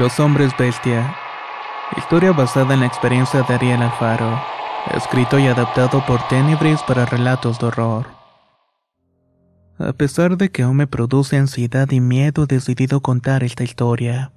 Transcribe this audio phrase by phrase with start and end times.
[0.00, 1.14] Los hombres bestia.
[1.94, 4.40] Historia basada en la experiencia de Ariel Alfaro.
[4.96, 8.06] Escrito y adaptado por Tenebris para relatos de horror.
[9.78, 14.32] A pesar de que aún me produce ansiedad y miedo, he decidido contar esta historia.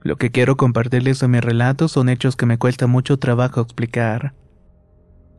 [0.00, 4.32] Lo que quiero compartirles en mi relato son hechos que me cuesta mucho trabajo explicar.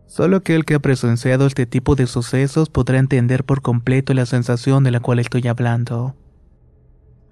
[0.05, 4.83] Solo aquel que ha presenciado este tipo de sucesos podrá entender por completo la sensación
[4.83, 6.13] de la cual estoy hablando.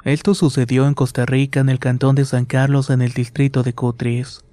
[0.03, 3.73] Esto sucedió en Costa Rica, en el cantón de San Carlos, en el distrito de
[3.73, 4.43] Cutris.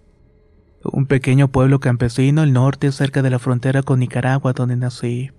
[0.84, 5.30] Un pequeño pueblo campesino al norte, cerca de la frontera con Nicaragua, donde nací.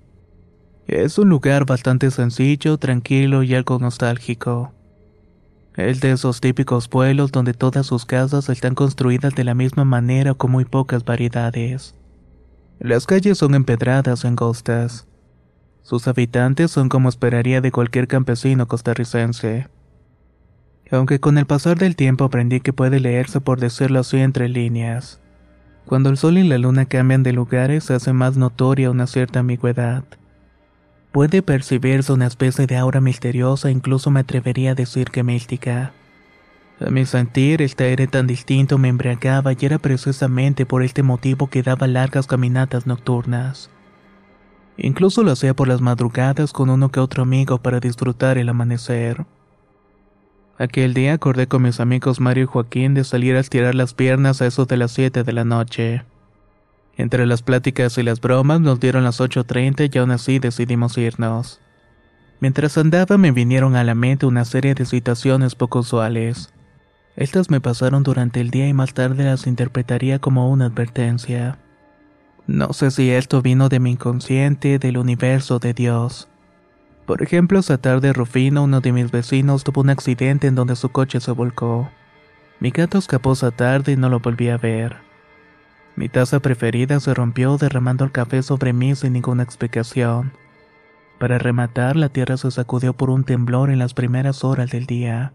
[0.88, 4.74] Es un lugar bastante sencillo, tranquilo y algo nostálgico.
[5.76, 10.34] Es de esos típicos pueblos donde todas sus casas están construidas de la misma manera
[10.34, 11.94] con muy pocas variedades.
[12.80, 15.08] Las calles son empedradas o angostas.
[15.84, 19.68] Sus habitantes son como esperaría de cualquier campesino costarricense
[20.92, 25.20] aunque con el pasar del tiempo aprendí que puede leerse por decirlo así entre líneas.
[25.86, 29.40] Cuando el sol y la luna cambian de lugares se hace más notoria una cierta
[29.40, 30.04] ambigüedad.
[31.12, 35.94] Puede percibirse una especie de aura misteriosa, incluso me atrevería a decir que mística.
[36.80, 41.47] A mi sentir, este aire tan distinto me embriagaba y era precisamente por este motivo
[41.47, 43.69] que daba largas caminatas nocturnas.
[44.78, 49.25] Incluso lo hacía por las madrugadas con uno que otro amigo para disfrutar el amanecer.
[50.59, 54.42] Aquel día acordé con mis amigos Mario y Joaquín de salir a estirar las piernas
[54.42, 56.03] a eso de las 7 de la noche.
[56.97, 61.62] Entre las pláticas y las bromas nos dieron las 8.30 y aún así decidimos irnos.
[62.42, 66.53] Mientras andaba me vinieron a la mente una serie de situaciones poco usuales.
[67.16, 71.58] Estas me pasaron durante el día y más tarde las interpretaría como una advertencia.
[72.48, 76.28] No sé si esto vino de mi inconsciente, del universo, de Dios.
[77.09, 80.90] Por ejemplo, esa tarde Rufino, uno de mis vecinos, tuvo un accidente en donde su
[80.90, 81.90] coche se volcó.
[82.59, 84.97] Mi gato escapó esa tarde y no lo volví a ver.
[85.96, 90.34] Mi taza preferida se rompió derramando el café sobre mí sin ninguna explicación.
[91.18, 95.34] Para rematar, la tierra se sacudió por un temblor en las primeras horas del día.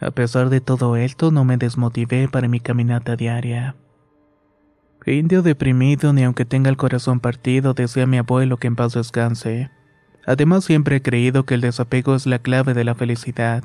[0.00, 3.74] A pesar de todo esto, no me desmotivé para mi caminata diaria.
[5.04, 9.72] Indio deprimido, ni aunque tenga el corazón partido, decía mi abuelo que en paz descanse.
[10.28, 13.64] Además siempre he creído que el desapego es la clave de la felicidad,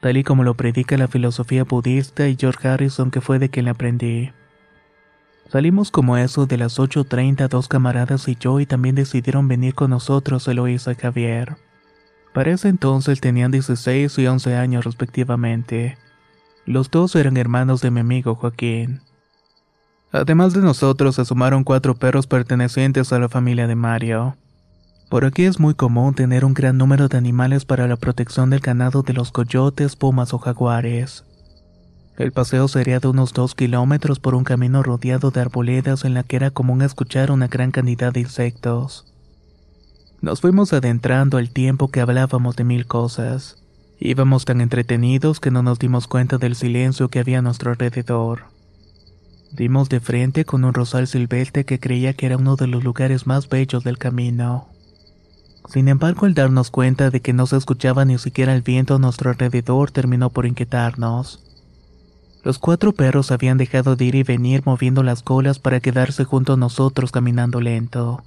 [0.00, 3.68] tal y como lo predica la filosofía budista y George Harrison que fue de quien
[3.68, 4.32] aprendí.
[5.50, 9.90] Salimos como eso de las 8.30 dos camaradas y yo y también decidieron venir con
[9.90, 11.58] nosotros Eloísa y Javier.
[12.32, 15.98] Para ese entonces tenían 16 y 11 años respectivamente.
[16.64, 19.02] Los dos eran hermanos de mi amigo Joaquín.
[20.12, 24.38] Además de nosotros se sumaron cuatro perros pertenecientes a la familia de Mario.
[25.14, 28.58] Por aquí es muy común tener un gran número de animales para la protección del
[28.58, 31.24] ganado de los coyotes, pumas o jaguares.
[32.16, 36.24] El paseo sería de unos dos kilómetros por un camino rodeado de arboledas en la
[36.24, 39.06] que era común escuchar una gran cantidad de insectos.
[40.20, 43.62] Nos fuimos adentrando al tiempo que hablábamos de mil cosas.
[44.00, 48.46] Íbamos tan entretenidos que no nos dimos cuenta del silencio que había a nuestro alrededor.
[49.52, 53.28] Dimos de frente con un rosal silvestre que creía que era uno de los lugares
[53.28, 54.73] más bellos del camino.
[55.68, 58.98] Sin embargo, al darnos cuenta de que no se escuchaba ni siquiera el viento a
[58.98, 61.40] nuestro alrededor terminó por inquietarnos.
[62.42, 66.52] Los cuatro perros habían dejado de ir y venir moviendo las colas para quedarse junto
[66.52, 68.22] a nosotros caminando lento.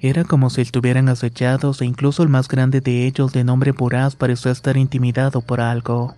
[0.00, 4.16] Era como si estuvieran acechados e incluso el más grande de ellos, de nombre Buraz,
[4.16, 6.14] parecía estar intimidado por algo.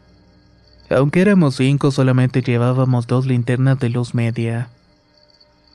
[0.91, 4.71] Aunque éramos cinco, solamente llevábamos dos linternas de luz media.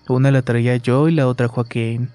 [0.09, 2.09] Una la traía yo y la otra Joaquín.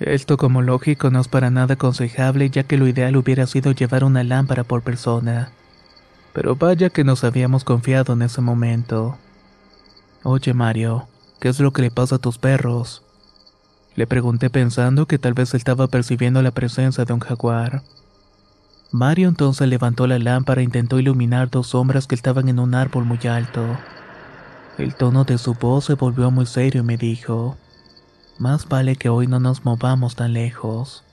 [0.00, 4.02] Esto como lógico no es para nada aconsejable ya que lo ideal hubiera sido llevar
[4.02, 5.50] una lámpara por persona.
[6.32, 9.16] Pero vaya que nos habíamos confiado en ese momento.
[10.24, 11.06] Oye Mario,
[11.38, 13.02] ¿qué es lo que le pasa a tus perros?
[13.94, 17.82] Le pregunté pensando que tal vez estaba percibiendo la presencia de un jaguar.
[18.90, 23.04] Mario entonces levantó la lámpara e intentó iluminar dos sombras que estaban en un árbol
[23.04, 23.62] muy alto.
[24.76, 27.56] El tono de su voz se volvió muy serio y me dijo,
[28.38, 31.04] más vale que hoy no nos movamos tan lejos.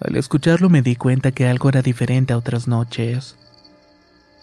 [0.00, 3.36] Al escucharlo me di cuenta que algo era diferente a otras noches.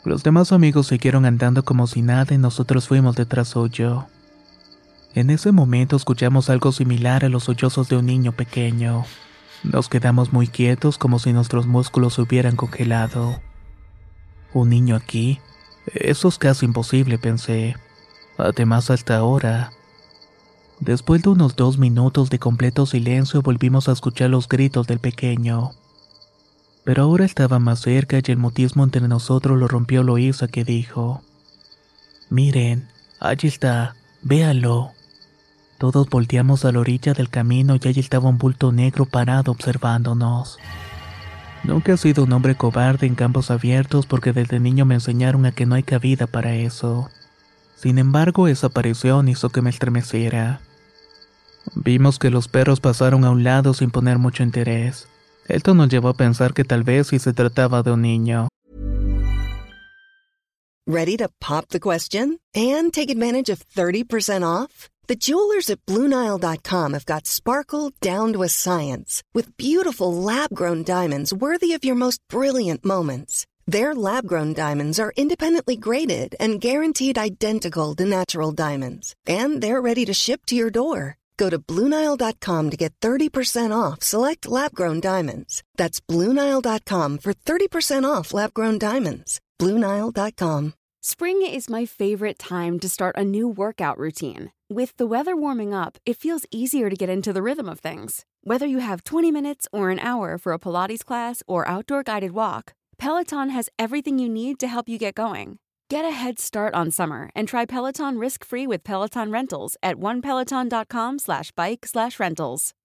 [0.05, 4.07] Los demás amigos siguieron andando como si nada y nosotros fuimos detrás suyo.
[5.15, 9.03] En ese momento escuchamos algo similar a los sollozos de un niño pequeño.
[9.63, 13.41] Nos quedamos muy quietos como si nuestros músculos se hubieran congelado.
[14.53, 15.39] ¿Un niño aquí?
[15.93, 17.75] Eso es casi imposible, pensé.
[18.37, 19.71] Además, hasta ahora.
[20.79, 25.71] Después de unos dos minutos de completo silencio volvimos a escuchar los gritos del pequeño.
[26.85, 31.21] Pero ahora estaba más cerca y el mutismo entre nosotros lo rompió Loisa que dijo,
[32.29, 32.87] Miren,
[33.19, 34.91] allí está, véanlo.
[35.77, 40.59] Todos volteamos a la orilla del camino y allí estaba un bulto negro parado observándonos.
[41.65, 45.51] Nunca he sido un hombre cobarde en campos abiertos porque desde niño me enseñaron a
[45.51, 47.09] que no hay cabida para eso.
[47.75, 50.61] Sin embargo, esa aparición hizo que me estremeciera.
[51.75, 55.07] Vimos que los perros pasaron a un lado sin poner mucho interés.
[55.47, 58.47] Esto nos llevó a pensar que tal vez si se trataba de un niño.
[60.87, 64.89] Ready to pop the question and take advantage of 30% off?
[65.07, 71.31] The jewelers at BlueNile.com have got sparkle down to a science with beautiful lab-grown diamonds
[71.31, 73.45] worthy of your most brilliant moments.
[73.67, 79.81] Their lab grown diamonds are independently graded and guaranteed identical to natural diamonds, and they're
[79.81, 81.18] ready to ship to your door.
[81.39, 85.63] Go to Bluenile.com to get 30% off select lab grown diamonds.
[85.77, 89.39] That's Bluenile.com for 30% off lab grown diamonds.
[89.57, 90.73] Bluenile.com.
[91.01, 94.51] Spring is my favorite time to start a new workout routine.
[94.69, 98.25] With the weather warming up, it feels easier to get into the rhythm of things.
[98.43, 102.33] Whether you have 20 minutes or an hour for a Pilates class or outdoor guided
[102.33, 105.57] walk, Peloton has everything you need to help you get going.
[105.91, 111.17] Get a head start on summer and try Peloton risk-free with Peloton Rentals at onepeloton.com
[111.17, 112.75] slash bike slash rentals.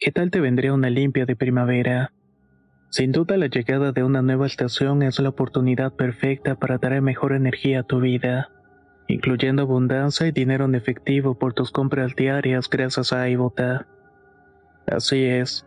[0.00, 2.10] ¿Qué tal te vendría una limpia de primavera?
[2.88, 7.34] Sin duda la llegada de una nueva estación es la oportunidad perfecta para traer mejor
[7.34, 8.48] energía a tu vida,
[9.08, 13.86] incluyendo abundancia y dinero en efectivo por tus compras diarias gracias a iBota.
[14.86, 15.66] Así es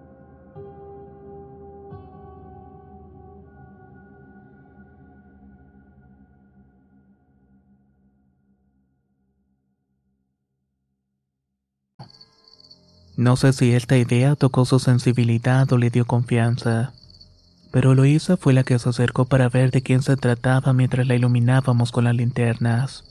[13.21, 16.91] No sé si esta idea tocó su sensibilidad o le dio confianza,
[17.69, 21.13] pero Luisa fue la que se acercó para ver de quién se trataba mientras la
[21.13, 23.03] iluminábamos con las linternas.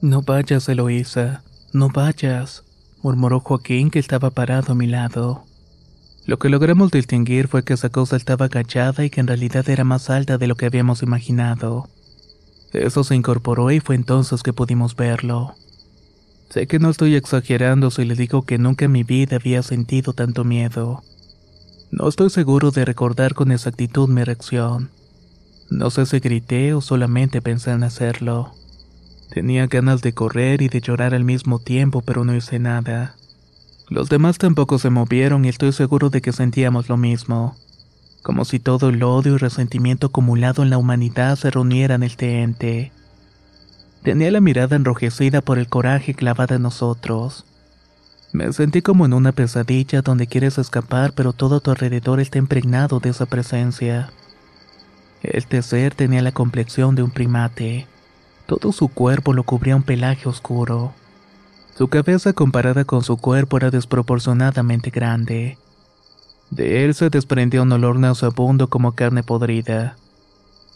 [0.00, 2.64] No vayas, Eloísa, no vayas,
[3.00, 5.44] murmuró Joaquín que estaba parado a mi lado.
[6.26, 9.84] Lo que logramos distinguir fue que esa cosa estaba agachada y que en realidad era
[9.84, 11.88] más alta de lo que habíamos imaginado.
[12.72, 15.54] Eso se incorporó y fue entonces que pudimos verlo.
[16.52, 20.12] Sé que no estoy exagerando si le digo que nunca en mi vida había sentido
[20.12, 21.02] tanto miedo.
[21.90, 24.90] No estoy seguro de recordar con exactitud mi reacción.
[25.70, 28.52] No sé si grité o solamente pensé en hacerlo.
[29.30, 33.16] Tenía ganas de correr y de llorar al mismo tiempo, pero no hice nada.
[33.88, 37.56] Los demás tampoco se movieron y estoy seguro de que sentíamos lo mismo.
[38.22, 42.42] Como si todo el odio y resentimiento acumulado en la humanidad se reuniera en este
[42.42, 42.92] ente.
[44.02, 47.44] Tenía la mirada enrojecida por el coraje clavada en nosotros.
[48.32, 52.38] Me sentí como en una pesadilla donde quieres escapar pero todo a tu alrededor está
[52.38, 54.10] impregnado de esa presencia.
[55.22, 57.86] Este ser tenía la complexión de un primate.
[58.46, 60.92] Todo su cuerpo lo cubría un pelaje oscuro.
[61.76, 65.58] Su cabeza comparada con su cuerpo era desproporcionadamente grande.
[66.50, 69.96] De él se desprendía un olor nauseabundo como carne podrida.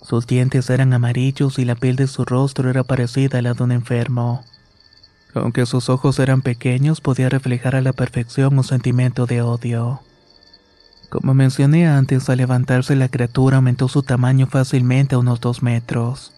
[0.07, 3.63] Sus dientes eran amarillos y la piel de su rostro era parecida a la de
[3.63, 4.45] un enfermo.
[5.35, 10.01] Aunque sus ojos eran pequeños, podía reflejar a la perfección un sentimiento de odio.
[11.09, 16.33] Como mencioné antes, al levantarse la criatura aumentó su tamaño fácilmente a unos dos metros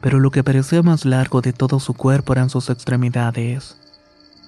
[0.00, 3.76] pero lo que parecía más largo de todo su cuerpo eran sus extremidades.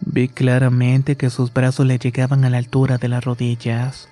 [0.01, 4.09] Vi claramente que sus brazos le llegaban a la altura de las rodillas.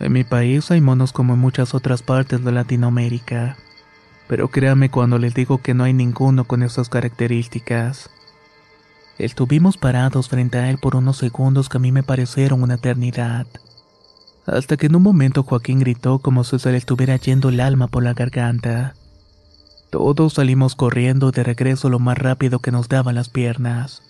[0.00, 3.58] En mi país hay monos como en muchas otras partes de Latinoamérica,
[4.28, 8.08] pero créame cuando les digo que no hay ninguno con esas características.
[9.18, 13.46] Estuvimos parados frente a él por unos segundos que a mí me parecieron una eternidad.
[14.46, 17.86] Hasta que en un momento Joaquín gritó como si se le estuviera yendo el alma
[17.86, 18.94] por la garganta.
[19.90, 24.02] Todos salimos corriendo de regreso lo más rápido que nos daban las piernas.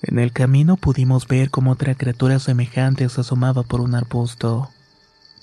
[0.00, 4.70] En el camino pudimos ver cómo otra criatura semejante se asomaba por un arbusto,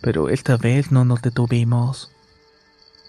[0.05, 2.12] pero esta vez no nos detuvimos.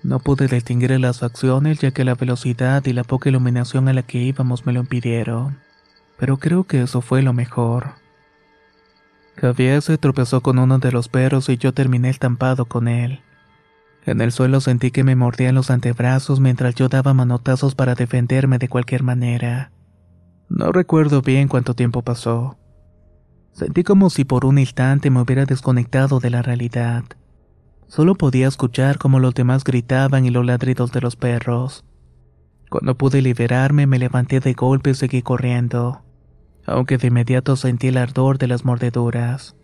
[0.03, 4.03] No pude distinguir las facciones ya que la velocidad y la poca iluminación a la
[4.03, 5.59] que íbamos me lo impidieron,
[6.17, 7.97] pero creo que eso fue lo mejor.
[9.37, 13.21] Javier se tropezó con uno de los perros y yo terminé estampado con él.
[14.07, 18.57] En el suelo sentí que me mordían los antebrazos mientras yo daba manotazos para defenderme
[18.57, 19.71] de cualquier manera.
[20.49, 22.57] No recuerdo bien cuánto tiempo pasó.
[23.57, 27.05] Sentí como si por un instante me hubiera desconectado de la realidad.
[27.87, 31.83] Solo podía escuchar como los demás gritaban y los ladridos de los perros.
[32.69, 36.03] Cuando pude liberarme me levanté de golpe y seguí corriendo,
[36.67, 39.57] aunque de inmediato sentí el ardor de las mordeduras.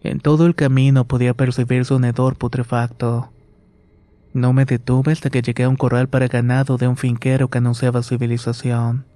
[0.00, 3.30] En todo el camino podía percibir su hedor putrefacto.
[4.32, 7.58] No me detuve hasta que llegué a un corral para ganado de un finquero que
[7.58, 9.06] anunciaba civilización.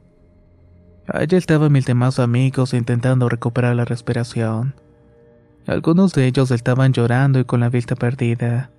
[1.07, 4.75] Allí estaban mis demás amigos intentando recuperar la respiración.
[5.67, 8.71] Algunos de ellos estaban llorando y con la vista perdida.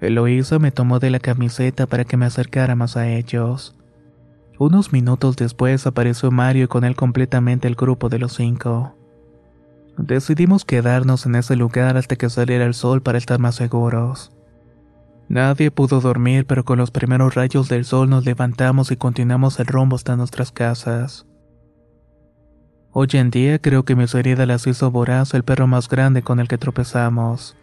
[0.00, 3.76] Eloísa me tomó de la camiseta para que me acercara más a ellos.
[4.58, 8.96] Unos minutos después apareció Mario y con él completamente el grupo de los cinco.
[9.98, 14.32] Decidimos quedarnos en ese lugar hasta que saliera el sol para estar más seguros.
[15.28, 19.66] Nadie pudo dormir, pero con los primeros rayos del sol nos levantamos y continuamos el
[19.66, 21.26] rumbo hasta nuestras casas.
[22.94, 26.40] Hoy en día creo que mis heridas las hizo Voraz, el perro más grande con
[26.40, 27.56] el que tropezamos.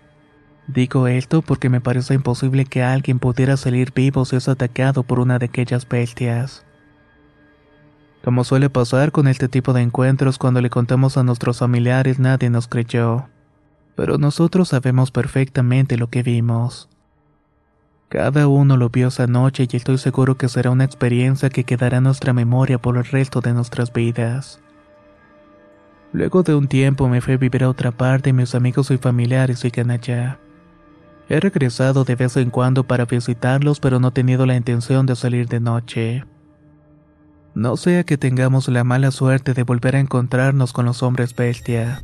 [0.66, 5.20] Digo esto porque me parece imposible que alguien pudiera salir vivo si es atacado por
[5.20, 6.66] una de aquellas bestias.
[8.24, 12.50] Como suele pasar con este tipo de encuentros cuando le contamos a nuestros familiares nadie
[12.50, 13.30] nos creyó.
[13.96, 16.90] Pero nosotros sabemos perfectamente lo que vimos.
[18.08, 21.98] Cada uno lo vio esa noche y estoy seguro que será una experiencia que quedará
[21.98, 24.60] en nuestra memoria por el resto de nuestras vidas.
[26.12, 28.98] Luego de un tiempo me fui a vivir a otra parte y mis amigos y
[28.98, 30.40] familiares siguen allá.
[31.30, 35.16] He regresado de vez en cuando para visitarlos pero no he tenido la intención de
[35.16, 36.26] salir de noche.
[37.54, 42.04] No sea que tengamos la mala suerte de volver a encontrarnos con los hombres bestia.